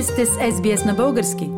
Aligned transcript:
Вие 0.00 0.06
сте 0.06 0.26
с 0.26 0.28
SBS 0.28 0.86
на 0.86 0.94
български. 0.94 1.50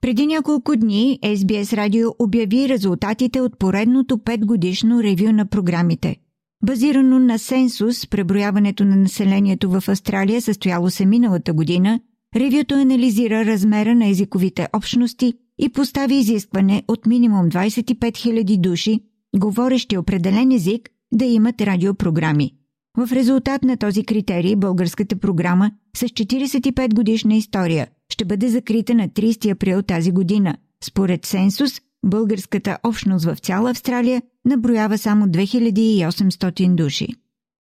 Преди 0.00 0.26
няколко 0.26 0.76
дни 0.76 1.18
SBS 1.24 1.76
Радио 1.76 2.08
обяви 2.18 2.68
резултатите 2.68 3.40
от 3.40 3.58
поредното 3.58 4.18
5 4.18 4.44
годишно 4.44 5.02
ревю 5.02 5.32
на 5.32 5.46
програмите. 5.46 6.16
Базирано 6.64 7.18
на 7.18 7.38
сенсус, 7.38 8.06
преброяването 8.06 8.84
на 8.84 8.96
населението 8.96 9.70
в 9.70 9.88
Австралия 9.88 10.42
състояло 10.42 10.90
се 10.90 11.06
миналата 11.06 11.52
година, 11.52 12.00
ревюто 12.36 12.74
анализира 12.74 13.44
размера 13.44 13.94
на 13.94 14.08
езиковите 14.08 14.68
общности 14.76 15.34
и 15.58 15.68
постави 15.68 16.14
изискване 16.14 16.82
от 16.88 17.06
минимум 17.06 17.50
25 17.50 17.82
000 18.10 18.60
души, 18.60 19.00
говорещи 19.36 19.98
определен 19.98 20.52
език, 20.52 20.90
да 21.12 21.24
имат 21.24 21.60
радиопрограми. 21.60 22.57
В 22.98 23.12
резултат 23.12 23.62
на 23.62 23.76
този 23.76 24.04
критерий 24.04 24.56
българската 24.56 25.16
програма 25.16 25.70
с 25.96 26.00
45 26.00 26.94
годишна 26.94 27.34
история 27.34 27.88
ще 28.12 28.24
бъде 28.24 28.48
закрита 28.48 28.94
на 28.94 29.08
30 29.08 29.52
април 29.52 29.82
тази 29.82 30.12
година. 30.12 30.56
Според 30.84 31.26
Сенсус, 31.26 31.80
българската 32.06 32.78
общност 32.82 33.24
в 33.24 33.36
цяла 33.36 33.70
Австралия 33.70 34.22
наброява 34.44 34.98
само 34.98 35.26
2800 35.26 36.74
души. 36.74 37.08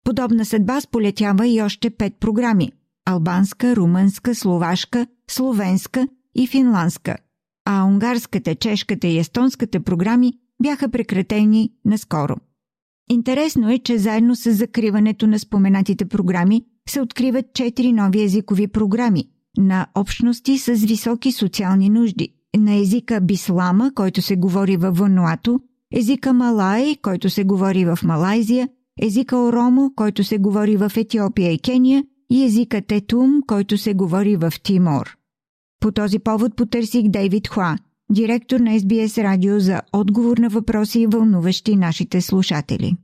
Подобна 0.04 0.46
съдба 0.46 0.82
сполетява 0.82 1.48
и 1.48 1.62
още 1.62 1.92
5 1.92 2.14
програми– 2.20 2.72
албанска, 3.06 3.76
румънска, 3.76 4.36
словашка, 4.36 5.08
словенска 5.30 6.08
и 6.36 6.48
финландска, 6.48 7.18
а 7.66 7.86
унгарската, 7.86 8.56
чешката 8.56 9.08
и 9.08 9.20
естонската 9.20 9.80
програми 9.80 10.34
бяха 10.64 10.90
прекратени 10.90 11.72
наскоро. 11.86 12.36
Интересно 13.10 13.72
е, 13.72 13.80
че 13.80 13.98
заедно 13.98 14.36
с 14.36 14.52
закриването 14.52 15.28
на 15.28 15.40
споменатите 15.40 16.06
програми 16.06 16.66
се 16.90 17.02
откриват 17.02 17.46
четири 17.54 17.94
нови 17.94 18.24
езикови 18.24 18.68
програми 18.68 19.26
на 19.58 19.88
общности 19.96 20.58
с 20.58 20.74
високи 20.74 21.32
социални 21.32 21.90
нужди. 21.90 22.30
На 22.58 22.76
езика 22.76 23.22
Бислама, 23.22 23.92
който 23.96 24.22
се 24.22 24.36
говори 24.36 24.78
във 24.78 24.98
Вануато, 24.98 25.60
езика 25.94 26.34
Малай, 26.34 26.96
който 27.02 27.30
се 27.30 27.44
говори 27.44 27.86
в 27.86 28.00
Малайзия, 28.04 28.70
езика 29.02 29.38
Оромо, 29.38 29.92
който 29.96 30.24
се 30.24 30.38
говори 30.38 30.78
в 30.78 30.92
Етиопия 30.98 31.52
и 31.52 31.60
Кения 31.60 32.04
и 32.30 32.44
езика 32.44 32.82
Тетум, 32.82 33.42
който 33.48 33.78
се 33.78 33.94
говори 33.94 34.36
в 34.36 34.54
Тимор. 34.64 35.18
По 35.80 35.92
този 35.92 36.20
повод 36.20 36.56
потърсих 36.56 37.08
Дейвид 37.08 37.48
Хуа, 37.48 37.78
директор 38.12 38.60
на 38.60 38.80
SBS 38.80 39.24
Радио 39.24 39.60
за 39.60 39.82
отговор 39.94 40.38
на 40.38 40.50
въпроси, 40.50 41.08
вълнуващи 41.08 41.76
нашите 41.76 42.22
слушатели. 42.22 42.96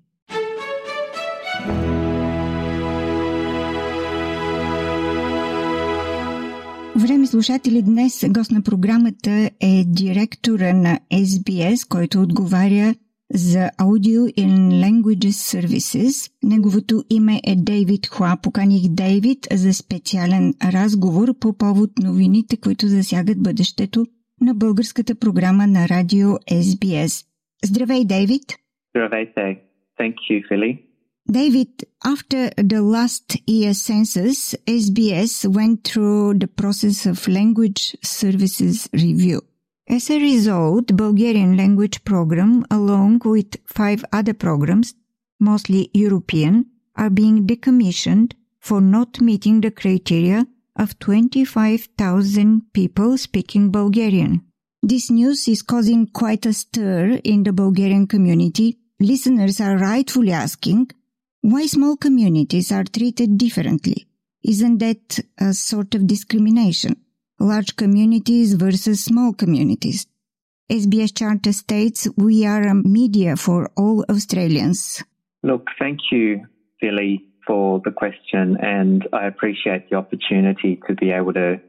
Време 6.96 7.28
слушатели, 7.28 7.82
днес 7.82 8.26
гост 8.30 8.52
на 8.52 8.62
програмата 8.62 9.50
е 9.60 9.84
директора 9.88 10.74
на 10.74 11.00
SBS, 11.14 11.88
който 11.88 12.22
отговаря 12.22 12.96
за 13.34 13.70
Audio 13.80 14.34
and 14.40 14.84
Languages 14.84 15.30
Services. 15.30 16.32
Неговото 16.44 17.04
име 17.10 17.42
е 17.44 17.56
Дейвид 17.56 18.08
Хуа. 18.08 18.38
Поканих 18.42 18.90
Дейвид 18.90 19.48
за 19.54 19.74
специален 19.74 20.54
разговор 20.64 21.34
по 21.40 21.54
повод 21.54 21.92
новините, 22.04 22.58
които 22.58 22.88
засягат 22.88 23.44
бъдещето 23.44 24.06
на 24.41 24.55
българската 24.55 25.15
програма 25.15 25.67
на 25.67 25.89
радио 25.89 26.29
SBS. 26.29 27.27
Здравей, 27.65 28.05
Дейвид! 28.05 28.55
Здравейте! 28.91 29.61
Thank 30.01 30.15
you, 30.31 30.43
Philly. 30.49 30.79
David, 31.31 31.85
after 32.05 32.49
the 32.73 32.81
last 32.81 33.37
year 33.47 33.75
census, 33.75 34.55
SBS 34.67 35.35
went 35.57 35.85
through 35.85 36.35
the 36.43 36.51
process 36.61 37.05
of 37.05 37.29
language 37.29 37.83
services 38.03 38.89
review. 38.95 39.41
As 39.91 40.11
a 40.11 40.19
result, 40.19 40.97
Bulgarian 40.97 41.57
language 41.57 42.03
program, 42.05 42.65
along 42.71 43.21
with 43.25 43.51
five 43.67 44.01
other 44.19 44.35
programs, 44.35 44.95
mostly 45.39 45.91
European, 45.93 46.55
are 46.97 47.11
being 47.11 47.47
decommissioned 47.47 48.33
for 48.59 48.81
not 48.81 49.21
meeting 49.21 49.61
the 49.61 49.71
criteria 49.71 50.47
of 50.76 50.98
25,000 51.00 52.74
people 52.74 53.18
speaking 53.18 53.72
Bulgarian. 53.72 54.42
This 54.82 55.10
news 55.10 55.48
is 55.48 55.62
causing 55.62 56.08
quite 56.08 56.46
a 56.46 56.54
stir 56.54 57.20
in 57.24 57.44
the 57.44 57.54
Bulgarian 57.54 58.08
community. 58.08 58.78
Listeners 59.00 59.62
are 59.62 59.78
rightfully 59.78 60.32
asking 60.32 60.92
why 61.42 61.66
small 61.66 61.98
communities 61.98 62.72
are 62.72 62.84
treated 62.84 63.38
differently. 63.38 64.08
Isn't 64.44 64.80
that 64.80 65.20
a 65.40 65.54
sort 65.54 65.96
of 65.96 66.08
discrimination? 66.08 66.98
Large 67.40 67.76
communities 67.76 68.54
versus 68.54 69.04
small 69.04 69.34
communities. 69.34 70.08
SBS 70.72 71.14
Charter 71.16 71.54
states 71.54 72.08
we 72.18 72.46
are 72.46 72.64
a 72.64 72.76
media 72.76 73.36
for 73.36 73.70
all 73.78 74.06
Australians. 74.10 75.04
Look, 75.44 75.68
thank 75.78 76.00
you, 76.12 76.46
Philly, 76.80 77.26
for 77.46 77.82
the 77.84 77.92
question, 77.92 78.58
and 78.60 79.08
I 79.14 79.26
appreciate 79.28 79.90
the 79.90 79.98
opportunity 79.98 80.80
to 80.88 80.96
be 80.96 81.12
able 81.12 81.34
to 81.34 81.60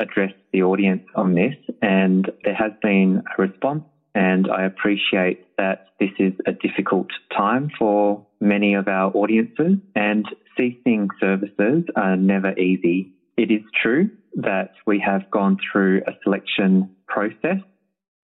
address 0.00 0.32
the 0.52 0.62
audience 0.62 1.04
on 1.14 1.34
this. 1.34 1.54
And 1.82 2.30
there 2.44 2.54
has 2.54 2.72
been 2.82 3.22
a 3.26 3.42
response, 3.42 3.84
and 4.14 4.48
I 4.50 4.64
appreciate 4.64 5.44
that 5.56 5.88
this 6.00 6.10
is 6.18 6.32
a 6.46 6.52
difficult 6.52 7.08
time 7.36 7.70
for 7.78 8.26
many 8.40 8.74
of 8.74 8.88
our 8.88 9.10
audiences, 9.14 9.78
and 9.94 10.26
ceasing 10.56 11.08
services 11.20 11.84
are 11.96 12.16
never 12.16 12.56
easy. 12.58 13.12
It 13.36 13.50
is 13.50 13.62
true 13.82 14.10
that 14.34 14.72
we 14.86 15.00
have 15.00 15.30
gone 15.30 15.58
through 15.72 16.02
a 16.06 16.12
selection 16.22 16.90
process 17.06 17.60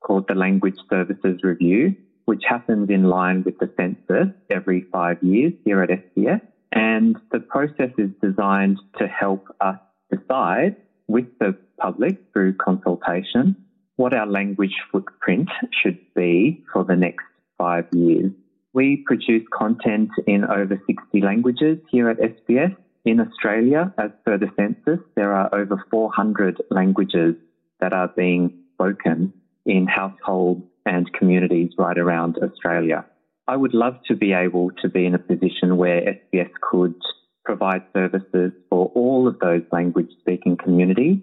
called 0.04 0.28
the 0.28 0.36
Language 0.36 0.76
Services 0.90 1.40
Review, 1.44 1.96
which 2.26 2.44
happens 2.48 2.90
in 2.90 3.04
line 3.04 3.44
with 3.44 3.58
the 3.60 3.72
census 3.78 4.34
every 4.50 4.86
five 4.92 5.18
years 5.22 5.54
here 5.66 5.82
at 5.82 5.90
SBS. 5.90 6.42
And 6.74 7.18
the 7.32 7.40
process 7.40 7.92
is 8.00 8.10
designed 8.22 8.80
to 8.98 9.08
help 9.08 9.48
us 9.62 9.78
decide 10.12 10.76
with 11.08 11.28
the 11.40 11.56
public 11.78 12.18
through 12.34 12.56
consultation 12.56 13.56
what 13.96 14.14
our 14.14 14.26
language 14.26 14.76
footprint 14.92 15.50
should 15.72 16.00
be 16.16 16.64
for 16.74 16.84
the 16.84 16.96
next 16.96 17.26
five 17.60 17.86
years. 17.94 18.32
We 18.74 19.04
produce 19.06 19.44
content 19.54 20.10
in 20.26 20.46
over 20.46 20.82
60 20.88 21.22
languages 21.22 21.78
here 21.92 22.10
at 22.10 22.18
SBS. 22.18 22.76
In 23.06 23.20
Australia, 23.20 23.94
as 24.00 24.10
per 24.26 24.40
the 24.40 24.50
census, 24.56 25.00
there 25.16 25.34
are 25.34 25.54
over 25.54 25.86
400 25.92 26.60
languages 26.72 27.36
that 27.82 27.94
are 27.94 28.08
being 28.08 28.64
spoken 28.74 29.34
in 29.66 29.86
households 29.86 30.64
and 30.88 31.12
communities 31.14 31.72
right 31.78 31.98
around 31.98 32.38
Australia. 32.42 33.06
I 33.48 33.58
would 33.58 33.74
love 33.74 33.96
to 34.08 34.16
be 34.16 34.32
able 34.32 34.72
to 34.82 34.90
be 34.90 35.06
in 35.06 35.16
a 35.16 35.20
position 35.20 35.76
where 35.76 36.02
SBS 36.02 36.50
could 36.62 36.96
provide 37.44 37.82
services 37.94 38.54
for 38.70 38.90
all 38.96 39.28
of 39.28 39.38
those 39.40 39.64
language 39.72 40.10
speaking 40.20 40.56
communities, 40.56 41.18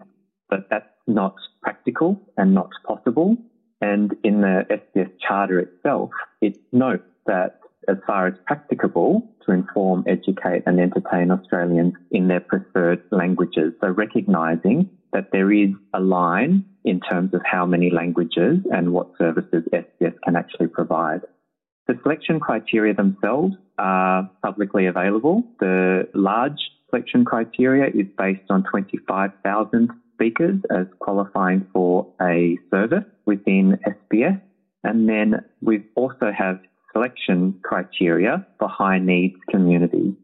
but 0.50 0.68
that's 0.68 0.84
not 1.06 1.34
practical 1.62 2.20
and 2.36 2.54
not 2.54 2.68
possible. 2.86 3.36
And 3.80 4.14
in 4.22 4.42
the 4.42 4.66
SBS 4.70 5.10
Charter 5.26 5.60
itself, 5.60 6.10
it 6.42 6.58
notes 6.72 7.08
that 7.26 7.60
as 7.88 7.96
far 8.06 8.26
as 8.26 8.34
practicable, 8.46 9.22
to 9.46 9.52
inform, 9.52 10.04
educate 10.06 10.62
and 10.66 10.78
entertain 10.78 11.30
Australians 11.30 11.94
in 12.10 12.28
their 12.28 12.40
preferred 12.40 13.02
languages. 13.10 13.72
So 13.80 13.88
recognising 13.88 14.90
that 15.14 15.30
there 15.32 15.50
is 15.50 15.70
a 15.94 16.00
line 16.00 16.66
in 16.84 17.00
terms 17.00 17.32
of 17.32 17.40
how 17.44 17.64
many 17.64 17.90
languages 17.90 18.58
and 18.70 18.92
what 18.92 19.08
services 19.18 19.64
SBS 19.72 20.14
can 20.22 20.36
actually 20.36 20.68
provide. 20.68 21.22
The 21.86 21.98
selection 22.02 22.40
criteria 22.40 22.94
themselves 22.94 23.54
are 23.78 24.30
publicly 24.42 24.86
available. 24.86 25.42
The 25.58 26.08
large 26.14 26.60
selection 26.88 27.24
criteria 27.24 27.86
is 27.88 28.06
based 28.16 28.50
on 28.50 28.64
25,000 28.64 29.90
speakers 30.14 30.60
as 30.70 30.86
qualifying 30.98 31.66
for 31.72 32.06
a 32.20 32.58
service 32.70 33.04
within 33.26 33.78
SBS. 33.86 34.40
And 34.84 35.08
then 35.08 35.44
we 35.62 35.84
also 35.94 36.30
have 36.36 36.60
selection 36.92 37.58
criteria 37.62 38.46
for 38.58 38.68
high 38.68 38.98
needs 38.98 39.36
communities. 39.50 40.14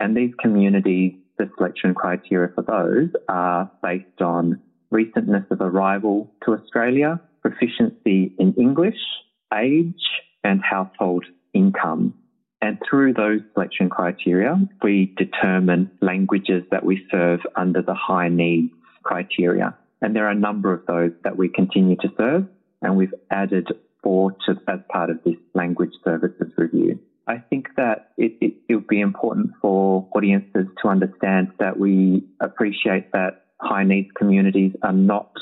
And 0.00 0.16
these 0.16 0.32
communities, 0.40 1.12
the 1.38 1.50
selection 1.56 1.94
criteria 1.94 2.50
for 2.54 2.62
those 2.62 3.10
are 3.28 3.70
based 3.82 4.20
on 4.20 4.60
recentness 4.92 5.50
of 5.50 5.60
arrival 5.60 6.32
to 6.44 6.52
Australia, 6.52 7.20
proficiency 7.42 8.34
in 8.38 8.54
English, 8.54 9.00
age, 9.52 10.04
and 10.44 10.62
household 10.62 11.24
income. 11.52 12.14
And 12.60 12.78
through 12.88 13.14
those 13.14 13.40
selection 13.52 13.90
criteria, 13.90 14.56
we 14.82 15.12
determine 15.16 15.90
languages 16.00 16.64
that 16.70 16.84
we 16.84 17.06
serve 17.10 17.40
under 17.56 17.82
the 17.82 17.94
high 17.94 18.28
needs 18.28 18.72
criteria. 19.02 19.76
And 20.00 20.14
there 20.14 20.26
are 20.26 20.30
a 20.30 20.34
number 20.34 20.72
of 20.72 20.86
those 20.86 21.12
that 21.24 21.36
we 21.36 21.48
continue 21.48 21.96
to 21.96 22.08
serve, 22.16 22.46
and 22.82 22.96
we've 22.96 23.14
added 23.30 23.68
four 24.02 24.32
to, 24.46 24.56
as 24.68 24.80
part 24.90 25.10
of 25.10 25.22
this 25.24 25.36
language 25.54 25.92
services 26.04 26.52
review. 26.56 26.98
I 27.26 27.38
think 27.38 27.68
that 27.76 28.12
it, 28.18 28.36
it, 28.40 28.54
it 28.68 28.74
would 28.74 28.86
be 28.86 29.00
important 29.00 29.52
for 29.60 30.06
audiences 30.14 30.66
to 30.82 30.88
understand 30.88 31.52
that 31.58 31.78
we 31.78 32.24
appreciate 32.40 33.12
that 33.12 33.46
high 33.60 33.84
needs 33.84 34.10
communities 34.14 34.72
are 34.82 34.92
not 34.92 35.32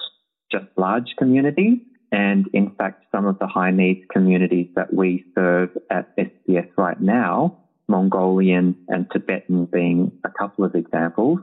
just 0.50 0.66
large 0.76 1.14
communities. 1.18 1.78
And 2.12 2.46
in 2.52 2.74
fact, 2.76 3.06
some 3.10 3.26
of 3.26 3.38
the 3.38 3.46
high 3.46 3.70
needs 3.70 4.06
communities 4.12 4.68
that 4.76 4.92
we 4.92 5.24
serve 5.34 5.70
at 5.90 6.14
SBS 6.16 6.68
right 6.76 7.00
now, 7.00 7.58
Mongolian 7.88 8.76
and 8.88 9.06
Tibetan 9.10 9.64
being 9.64 10.12
a 10.22 10.30
couple 10.30 10.66
of 10.66 10.74
examples, 10.74 11.38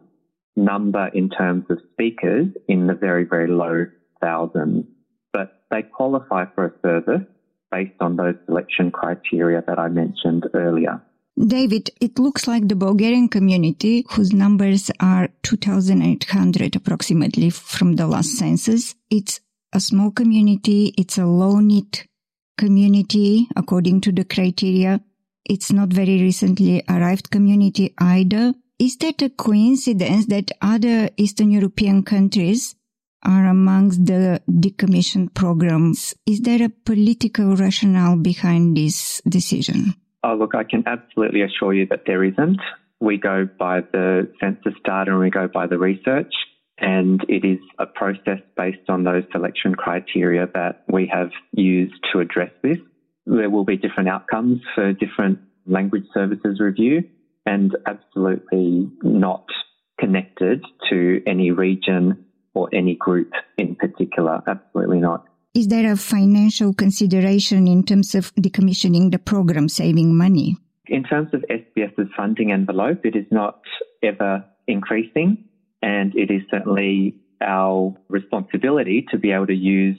number 0.55 1.07
in 1.07 1.29
terms 1.29 1.65
of 1.71 1.79
speakers 1.93 2.47
in 2.67 2.85
the 2.85 2.93
very, 2.93 3.23
very 3.23 3.47
low 3.47 3.87
thousands. 4.21 4.85
But 5.33 5.63
they 5.71 5.81
qualify 5.81 6.45
for 6.53 6.65
a 6.65 6.73
service 6.83 7.27
based 7.71 7.99
on 7.99 8.15
those 8.15 8.35
selection 8.45 8.91
criteria 8.91 9.63
that 9.65 9.79
I 9.79 9.87
mentioned 9.89 10.45
earlier. 10.53 11.01
David, 11.39 11.89
it 12.01 12.19
looks 12.19 12.47
like 12.47 12.67
the 12.67 12.75
Bulgarian 12.75 13.29
community, 13.29 14.05
whose 14.09 14.33
numbers 14.33 14.91
are 14.99 15.29
2,800 15.43 16.75
approximately 16.75 17.49
from 17.49 17.95
the 17.95 18.07
last 18.07 18.37
census, 18.37 18.95
it's 19.09 19.39
a 19.73 19.79
small 19.79 20.11
community, 20.11 20.93
it's 20.97 21.17
a 21.17 21.25
low 21.25 21.59
knit 21.59 22.05
community 22.57 23.47
according 23.55 24.01
to 24.01 24.11
the 24.11 24.25
criteria. 24.25 25.01
It's 25.45 25.71
not 25.71 25.89
very 25.89 26.21
recently 26.21 26.83
arrived 26.89 27.31
community 27.31 27.93
either. 27.97 28.53
Is 28.77 28.97
that 28.97 29.21
a 29.21 29.29
coincidence 29.29 30.27
that 30.27 30.51
other 30.61 31.09
Eastern 31.17 31.51
European 31.51 32.03
countries 32.03 32.75
are 33.23 33.45
amongst 33.47 34.05
the 34.05 34.41
decommissioned 34.49 35.33
programs? 35.33 36.15
Is 36.25 36.41
there 36.41 36.63
a 36.63 36.69
political 36.69 37.55
rationale 37.55 38.15
behind 38.15 38.77
this 38.77 39.21
decision? 39.27 39.95
Oh, 40.23 40.35
look, 40.35 40.55
I 40.55 40.63
can 40.63 40.83
absolutely 40.85 41.41
assure 41.41 41.73
you 41.73 41.85
that 41.87 42.03
there 42.05 42.23
isn't. 42.23 42.59
We 42.99 43.17
go 43.17 43.47
by 43.57 43.81
the 43.81 44.31
census 44.39 44.73
data 44.83 45.11
and 45.11 45.19
we 45.19 45.29
go 45.29 45.47
by 45.47 45.67
the 45.67 45.77
research, 45.77 46.33
and 46.81 47.23
it 47.27 47.45
is 47.45 47.59
a 47.77 47.85
process 47.85 48.39
based 48.57 48.89
on 48.89 49.03
those 49.03 49.23
selection 49.31 49.75
criteria 49.75 50.47
that 50.53 50.83
we 50.91 51.09
have 51.11 51.29
used 51.51 51.95
to 52.11 52.19
address 52.19 52.51
this. 52.63 52.77
There 53.25 53.49
will 53.49 53.65
be 53.65 53.77
different 53.77 54.09
outcomes 54.09 54.61
for 54.75 54.93
different 54.93 55.39
language 55.65 56.05
services 56.13 56.59
review, 56.59 57.03
and 57.45 57.75
absolutely 57.87 58.89
not 59.03 59.45
connected 59.99 60.63
to 60.89 61.21
any 61.27 61.51
region 61.51 62.25
or 62.53 62.69
any 62.73 62.95
group 62.95 63.31
in 63.57 63.75
particular. 63.75 64.41
Absolutely 64.47 64.99
not. 64.99 65.25
Is 65.53 65.67
there 65.67 65.91
a 65.91 65.97
financial 65.97 66.73
consideration 66.73 67.67
in 67.67 67.83
terms 67.83 68.15
of 68.15 68.33
decommissioning 68.35 69.11
the 69.11 69.19
program, 69.19 69.67
saving 69.67 70.15
money? 70.15 70.57
In 70.87 71.03
terms 71.03 71.33
of 71.33 71.43
SBS's 71.49 72.09
funding 72.15 72.51
envelope, 72.51 73.05
it 73.05 73.15
is 73.15 73.25
not 73.31 73.59
ever 74.03 74.45
increasing, 74.67 75.48
and 75.81 76.15
it 76.15 76.31
is 76.31 76.41
certainly 76.49 77.15
our 77.41 77.95
responsibility 78.09 79.05
to 79.11 79.17
be 79.17 79.31
able 79.31 79.47
to 79.47 79.55
use 79.55 79.97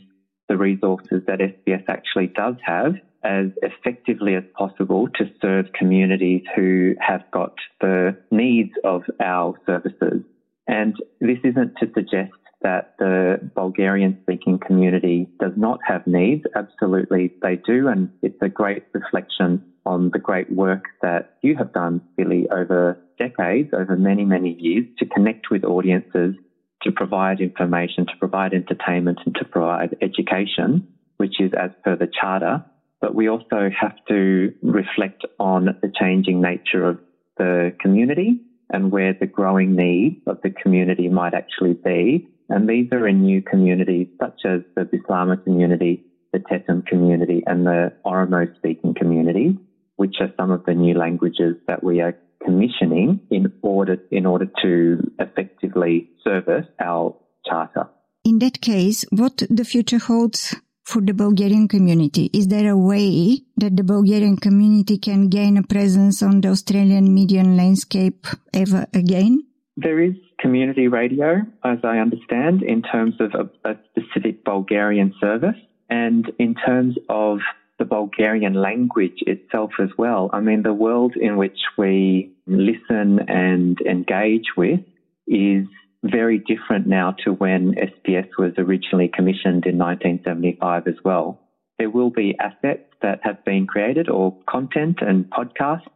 the 0.48 0.56
resources 0.56 1.22
that 1.26 1.38
SBS 1.38 1.84
actually 1.88 2.26
does 2.26 2.56
have 2.64 2.94
as 3.22 3.46
effectively 3.62 4.34
as 4.34 4.44
possible 4.54 5.08
to 5.08 5.30
serve 5.40 5.66
communities 5.72 6.42
who 6.56 6.94
have 7.00 7.22
got 7.30 7.54
the 7.80 8.16
needs 8.30 8.72
of 8.84 9.02
our 9.22 9.54
services. 9.66 10.22
And 10.66 10.94
this 11.20 11.38
isn't 11.44 11.74
to 11.80 11.90
suggest 11.94 12.32
that 12.62 12.94
the 12.98 13.50
Bulgarian 13.54 14.18
speaking 14.22 14.58
community 14.58 15.28
does 15.38 15.52
not 15.56 15.80
have 15.86 16.06
needs. 16.06 16.44
Absolutely, 16.54 17.32
they 17.42 17.56
do. 17.56 17.88
And 17.88 18.10
it's 18.22 18.40
a 18.42 18.48
great 18.48 18.84
reflection 18.92 19.64
on 19.90 20.10
the 20.12 20.18
great 20.18 20.50
work 20.50 20.84
that 21.02 21.36
you 21.42 21.56
have 21.56 21.72
done, 21.72 22.00
Billy, 22.16 22.48
over 22.50 22.98
decades, 23.18 23.70
over 23.72 23.96
many, 23.96 24.24
many 24.24 24.52
years 24.58 24.86
to 24.98 25.06
connect 25.06 25.50
with 25.50 25.64
audiences, 25.64 26.34
to 26.82 26.92
provide 26.92 27.40
information, 27.40 28.06
to 28.06 28.16
provide 28.18 28.52
entertainment, 28.54 29.18
and 29.26 29.34
to 29.36 29.44
provide 29.44 29.96
education, 30.00 30.86
which 31.16 31.40
is 31.40 31.52
as 31.52 31.70
per 31.84 31.96
the 31.96 32.08
Charter. 32.20 32.64
But 33.00 33.14
we 33.14 33.28
also 33.28 33.70
have 33.78 33.96
to 34.08 34.52
reflect 34.62 35.24
on 35.38 35.66
the 35.82 35.92
changing 35.98 36.40
nature 36.40 36.84
of 36.86 36.98
the 37.36 37.74
community 37.80 38.40
and 38.72 38.92
where 38.92 39.14
the 39.18 39.26
growing 39.26 39.74
needs 39.74 40.20
of 40.26 40.40
the 40.42 40.50
community 40.50 41.08
might 41.08 41.34
actually 41.34 41.74
be 41.74 42.28
and 42.50 42.68
these 42.68 42.88
are 42.92 43.06
in 43.06 43.22
new 43.22 43.40
communities 43.40 44.08
such 44.20 44.40
as 44.44 44.62
the 44.74 44.82
Bislama 44.82 45.42
community, 45.44 46.04
the 46.32 46.40
Tetum 46.40 46.84
community, 46.84 47.44
and 47.46 47.64
the 47.64 47.92
Oromo 48.04 48.54
speaking 48.56 48.92
community, 48.92 49.56
which 50.00 50.16
are 50.20 50.32
some 50.38 50.50
of 50.50 50.64
the 50.64 50.72
new 50.72 50.94
languages 50.94 51.56
that 51.68 51.84
we 51.84 52.00
are 52.00 52.16
commissioning 52.42 53.20
in 53.30 53.52
order, 53.60 53.96
in 54.10 54.24
order 54.24 54.48
to 54.62 54.74
effectively 55.18 56.08
service 56.24 56.66
our 56.80 57.14
charter. 57.46 57.84
In 58.24 58.38
that 58.38 58.62
case, 58.62 59.04
what 59.10 59.42
the 59.50 59.66
future 59.72 59.98
holds 59.98 60.56
for 60.84 61.02
the 61.02 61.12
Bulgarian 61.12 61.68
community? 61.68 62.30
Is 62.32 62.48
there 62.48 62.70
a 62.70 62.78
way 62.92 63.42
that 63.58 63.76
the 63.76 63.84
Bulgarian 63.84 64.38
community 64.38 64.96
can 64.96 65.28
gain 65.28 65.58
a 65.58 65.62
presence 65.62 66.22
on 66.22 66.40
the 66.40 66.48
Australian 66.48 67.12
media 67.12 67.44
landscape 67.44 68.26
ever 68.54 68.86
again? 68.94 69.44
There 69.76 70.00
is 70.00 70.14
community 70.38 70.88
radio, 70.88 71.42
as 71.62 71.78
I 71.84 71.98
understand, 71.98 72.62
in 72.62 72.80
terms 72.80 73.16
of 73.20 73.30
a, 73.34 73.70
a 73.70 73.74
specific 73.90 74.44
Bulgarian 74.44 75.12
service. 75.20 75.60
And 75.90 76.24
in 76.38 76.54
terms 76.54 76.96
of 77.08 77.40
the 77.80 77.86
Bulgarian 77.86 78.52
language 78.52 79.24
itself 79.26 79.70
as 79.80 79.88
well. 79.96 80.28
I 80.34 80.40
mean, 80.40 80.62
the 80.62 80.74
world 80.74 81.16
in 81.16 81.38
which 81.38 81.58
we 81.78 82.30
listen 82.46 83.20
and 83.26 83.78
engage 83.80 84.48
with 84.54 84.80
is 85.26 85.64
very 86.04 86.38
different 86.38 86.86
now 86.86 87.16
to 87.24 87.32
when 87.32 87.74
SBS 87.74 88.28
was 88.38 88.52
originally 88.58 89.08
commissioned 89.08 89.64
in 89.64 89.78
1975 89.78 90.88
as 90.88 90.94
well. 91.02 91.40
There 91.78 91.88
will 91.88 92.10
be 92.10 92.36
assets 92.38 92.84
that 93.00 93.20
have 93.22 93.42
been 93.46 93.66
created 93.66 94.10
or 94.10 94.36
content 94.46 94.98
and 95.00 95.24
podcasts 95.30 95.88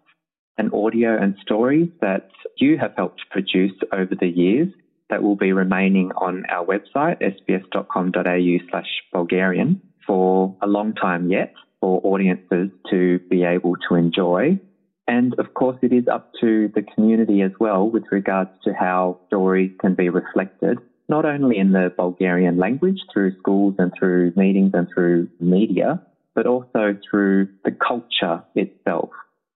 and 0.56 0.72
audio 0.72 1.20
and 1.20 1.36
stories 1.42 1.90
that 2.00 2.30
you 2.56 2.78
have 2.78 2.94
helped 2.96 3.20
produce 3.30 3.78
over 3.92 4.14
the 4.18 4.28
years 4.28 4.68
that 5.10 5.22
will 5.22 5.36
be 5.36 5.52
remaining 5.52 6.12
on 6.16 6.44
our 6.50 6.64
website, 6.64 7.20
sbs.com.au 7.20 8.70
slash 8.70 8.90
Bulgarian, 9.12 9.82
for 10.06 10.56
a 10.62 10.66
long 10.66 10.94
time 10.94 11.30
yet 11.30 11.52
for 11.84 12.00
audiences 12.02 12.70
to 12.88 13.18
be 13.28 13.44
able 13.44 13.74
to 13.86 13.94
enjoy. 13.94 14.58
And 15.06 15.34
of 15.38 15.52
course, 15.52 15.76
it 15.82 15.92
is 15.92 16.08
up 16.10 16.30
to 16.40 16.70
the 16.74 16.80
community 16.80 17.42
as 17.42 17.50
well 17.60 17.90
with 17.90 18.04
regards 18.10 18.48
to 18.64 18.72
how 18.72 19.18
stories 19.26 19.70
can 19.82 19.94
be 19.94 20.08
reflected, 20.08 20.78
not 21.10 21.26
only 21.26 21.58
in 21.58 21.72
the 21.72 21.92
Bulgarian 21.94 22.56
language 22.56 23.00
through 23.12 23.32
schools 23.38 23.74
and 23.76 23.92
through 23.98 24.32
meetings 24.34 24.70
and 24.72 24.88
through 24.94 25.28
media, 25.38 26.00
but 26.34 26.46
also 26.46 26.96
through 27.10 27.48
the 27.66 27.70
culture 27.70 28.42
itself. 28.54 29.10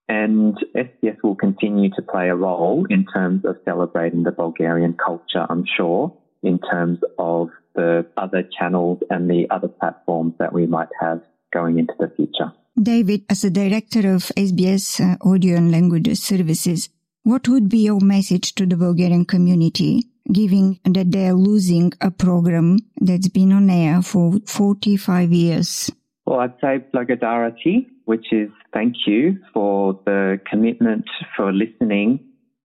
And 0.06 0.54
SBS 0.76 1.22
will 1.22 1.34
continue 1.34 1.88
to 1.96 2.02
play 2.02 2.28
a 2.28 2.34
role 2.34 2.84
in 2.90 3.06
terms 3.06 3.46
of 3.46 3.56
celebrating 3.64 4.24
the 4.24 4.32
Bulgarian 4.32 4.94
culture, 5.02 5.46
I'm 5.48 5.64
sure, 5.78 6.12
in 6.42 6.58
terms 6.58 6.98
of 7.18 7.48
the 7.74 8.04
other 8.18 8.42
channels 8.58 8.98
and 9.08 9.30
the 9.30 9.46
other 9.48 9.68
platforms 9.68 10.34
that 10.38 10.52
we 10.52 10.66
might 10.66 10.88
have 11.00 11.22
going 11.52 11.78
into 11.78 11.94
the 11.98 12.10
future. 12.16 12.52
David, 12.80 13.24
as 13.28 13.42
a 13.44 13.50
director 13.50 14.14
of 14.14 14.22
SBS 14.36 15.00
uh, 15.00 15.16
Audio 15.28 15.56
and 15.56 15.72
Language 15.72 16.16
Services, 16.16 16.88
what 17.24 17.48
would 17.48 17.68
be 17.68 17.78
your 17.78 18.00
message 18.00 18.54
to 18.54 18.66
the 18.66 18.76
Bulgarian 18.76 19.24
community, 19.24 20.04
given 20.32 20.78
that 20.84 21.10
they 21.10 21.26
are 21.26 21.34
losing 21.34 21.92
a 22.00 22.10
program 22.10 22.78
that's 23.00 23.28
been 23.28 23.52
on 23.52 23.68
air 23.68 24.00
for 24.00 24.38
45 24.46 25.32
years? 25.32 25.90
Well, 26.24 26.40
I'd 26.40 26.54
say 26.60 26.84
Blagodarati, 26.94 27.86
which 28.04 28.32
is 28.32 28.50
thank 28.72 28.94
you 29.06 29.38
for 29.52 29.98
the 30.06 30.40
commitment, 30.48 31.06
for 31.36 31.52
listening, 31.52 32.20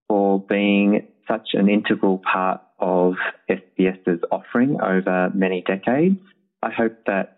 for 0.08 0.40
being 0.40 1.08
such 1.26 1.48
an 1.54 1.68
integral 1.68 2.22
part 2.30 2.60
of 2.78 3.14
SBS's 3.50 4.20
offering 4.30 4.78
over 4.80 5.30
many 5.34 5.62
decades. 5.66 6.18
I 6.62 6.70
hope 6.70 6.96
that 7.06 7.36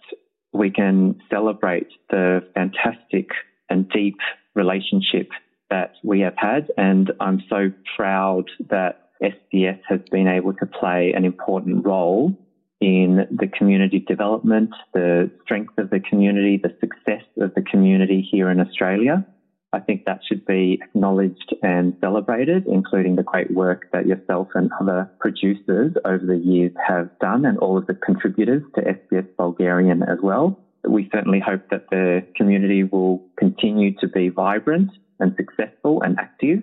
we 0.57 0.71
can 0.71 1.21
celebrate 1.31 1.89
the 2.11 2.41
fantastic 2.55 3.29
and 3.69 3.89
deep 3.91 4.19
relationship 4.55 5.31
that 5.71 5.93
we 6.03 6.21
have 6.21 6.37
had. 6.37 6.71
And 6.77 7.13
I'm 7.21 7.43
so 7.49 7.73
proud 7.97 8.45
that 8.71 9.11
SBS 9.23 9.81
has 9.89 10.01
been 10.11 10.29
able 10.29 10.53
to 10.55 10.67
play 10.67 11.13
an 11.17 11.25
important 11.25 11.85
role 11.85 12.37
in 12.81 13.27
the 13.31 13.47
community 13.47 14.01
development, 14.01 14.71
the 14.93 15.31
strength 15.45 15.79
of 15.79 15.91
the 15.91 16.01
community, 16.01 16.61
the 16.63 16.75
success 16.81 17.25
of 17.39 17.55
the 17.55 17.63
community 17.63 18.27
here 18.31 18.51
in 18.51 18.61
Australia. 18.61 19.27
I 19.73 19.81
think 19.81 20.05
that 20.05 20.21
should 20.27 20.47
be 20.47 20.81
acknowledged 20.83 21.55
and 21.63 21.97
celebrated, 22.01 22.67
including 22.67 23.17
the 23.17 23.23
great 23.23 23.51
work 23.51 23.89
that 23.93 24.07
yourself 24.07 24.49
and 24.55 24.71
other 24.81 25.11
producers 25.19 25.95
over 26.05 26.25
the 26.25 26.37
years 26.37 26.73
have 26.87 27.11
done 27.19 27.45
and 27.45 27.59
all 27.59 27.77
of 27.77 27.87
the 27.87 27.95
contributors 27.95 28.63
to 28.75 28.83
SBS 28.83 29.36
Bulgarian 29.57 30.03
as 30.03 30.19
well. 30.23 30.59
We 30.89 31.09
certainly 31.13 31.41
hope 31.41 31.69
that 31.71 31.91
the 31.91 32.27
community 32.37 32.85
will 32.85 33.25
continue 33.37 33.95
to 34.01 34.09
be 34.09 34.29
vibrant 34.29 34.91
and 35.19 35.35
successful 35.37 36.03
and 36.03 36.19
active 36.19 36.63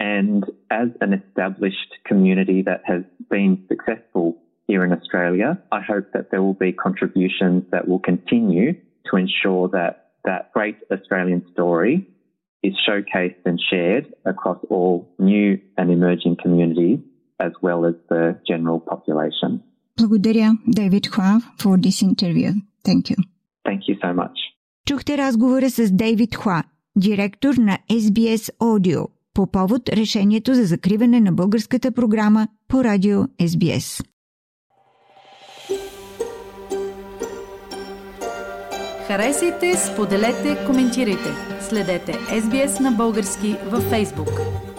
And 0.00 0.44
as 0.70 0.88
an 1.02 1.12
established 1.12 1.94
community 2.06 2.62
that 2.62 2.80
has 2.86 3.02
been 3.28 3.62
successful 3.68 4.38
here 4.66 4.82
in 4.82 4.92
Australia, 4.92 5.60
I 5.70 5.82
hope 5.82 6.06
that 6.14 6.30
there 6.30 6.42
will 6.42 6.54
be 6.54 6.72
contributions 6.72 7.64
that 7.70 7.86
will 7.86 7.98
continue 7.98 8.72
to 9.10 9.16
ensure 9.16 9.68
that 9.68 10.12
that 10.24 10.52
great 10.54 10.78
Australian 10.90 11.44
story 11.52 12.08
is 12.62 12.72
showcased 12.88 13.44
and 13.44 13.60
shared 13.70 14.06
across 14.24 14.58
all 14.70 15.12
new 15.18 15.60
and 15.76 15.90
emerging 15.90 16.36
communities 16.42 17.00
as 17.38 17.52
well 17.60 17.84
as 17.84 17.94
the 18.08 18.38
general 18.46 18.80
population. 18.80 19.62
Благодаря, 20.00 20.56
David 20.68 21.06
Hua, 21.12 21.40
for 21.58 21.76
this 21.76 22.02
interview. 22.02 22.52
Thank 22.88 23.02
you. 23.10 23.16
Thank 23.66 23.80
you 23.88 23.96
so 24.04 24.14
much. 24.14 24.36
Чухте 24.86 25.18
разговора 25.18 25.70
с 25.70 25.90
Дейвид 25.90 26.34
Хуа, 26.34 26.62
директор 26.96 27.54
на 27.54 27.78
SBS 27.90 28.50
Audio, 28.58 29.06
по 29.34 29.46
повод 29.46 29.88
решението 29.88 30.54
за 30.54 30.64
закриване 30.64 31.20
на 31.20 31.32
българската 31.32 31.92
програма 31.92 32.48
по 32.68 32.84
радио 32.84 33.22
SBS. 33.22 34.04
Харесайте, 39.06 39.74
споделете, 39.76 40.66
коментирайте. 40.66 41.28
Следете 41.60 42.12
SBS 42.12 42.80
на 42.80 42.90
български 42.90 43.56
във 43.70 43.90
Facebook. 43.90 44.69